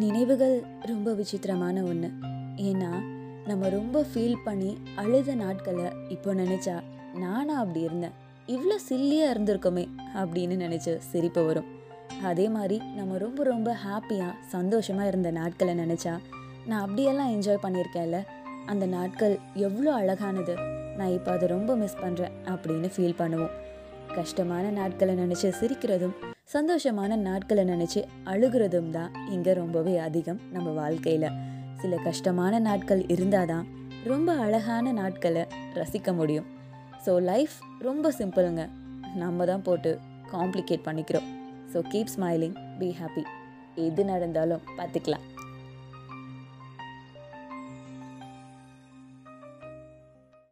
நினைவுகள் 0.00 0.54
ரொம்ப 0.86 1.12
விசித்திரமான 1.12 1.82
ஒன்று 1.82 2.08
ஏன்னா 2.68 2.90
நம்ம 3.48 3.68
ரொம்ப 3.68 4.04
ஃபீல் 4.10 4.42
பண்ணி 4.44 4.78
அழுத 4.96 5.34
நாட்களை 5.34 5.86
இப்போ 6.08 6.34
நினச்சா 6.34 6.76
நானா 7.14 7.54
அப்படி 7.54 7.80
இருந்தேன். 7.80 8.14
இவ்வளோ 8.48 8.76
சில்லியாக 8.88 9.32
இருந்திருக்கோமே 9.34 9.84
அப்படின்னு 10.14 10.56
நினச்சி 10.56 10.92
சிரிப்பு 11.10 11.42
வரும். 11.44 11.68
அதே 12.22 12.48
மாதிரி 12.48 12.76
நம்ம 12.96 13.18
ரொம்ப 13.18 13.44
ரொம்ப 13.44 13.76
ஹாப்பியாக 13.84 14.38
சந்தோஷமாக 14.54 15.08
இருந்த 15.08 15.30
நாட்களை 15.30 15.74
நினச்சா 15.74 16.14
நான் 16.66 16.80
அப்படியெல்லாம் 16.80 17.32
என்ஜாய் 17.36 17.64
பண்ணியிருக்கேன்ல 17.64 18.20
அந்த 18.66 18.86
நாட்கள் 18.86 19.38
எவ்வளோ 19.54 19.92
அழகானது. 19.94 20.54
நான் 20.96 21.14
இப்போ 21.18 21.32
அதை 21.32 21.48
ரொம்ப 21.48 21.74
மிஸ் 21.74 22.02
பண்ணுறேன் 22.04 22.32
அப்படின்னு 22.46 22.88
ஃபீல் 22.96 23.20
பண்ணுவோம். 23.20 23.54
கஷ்டமான 24.18 24.64
நாட்களை 24.78 25.14
நினச்சி 25.20 25.48
சிரிக்கிறதும் 25.60 26.14
சந்தோஷமான 26.54 27.16
நாட்களை 27.28 27.62
நினச்சி 27.70 28.00
அழுகிறதும் 28.32 28.90
தான் 28.96 29.12
இங்கே 29.34 29.52
ரொம்பவே 29.60 29.94
அதிகம் 30.06 30.40
நம்ம 30.54 30.68
வாழ்க்கையில். 30.80 31.28
சில 31.82 31.96
கஷ்டமான 32.08 32.58
நாட்கள் 32.68 33.02
இருந்தால் 33.14 33.50
தான் 33.52 33.66
ரொம்ப 34.10 34.30
அழகான 34.44 34.92
நாட்களை 35.00 35.42
ரசிக்க 35.80 36.12
முடியும். 36.20 36.48
ஸோ 37.04 37.14
லைஃப் 37.30 37.54
ரொம்ப 37.88 38.12
சிம்பிளுங்க 38.18 38.64
நம்ம 39.22 39.46
தான் 39.52 39.64
போட்டு 39.68 39.92
காம்ப்ளிகேட் 40.34 40.86
பண்ணிக்கிறோம். 40.88 41.28
So 41.72 41.80
keep 41.92 42.12
smiling 42.16 42.56
be 42.80 42.88
happy 43.00 43.24
எது 43.86 44.04
நடந்தாலும் 44.12 44.66
பார்த்துக்கலாம். 44.78 45.26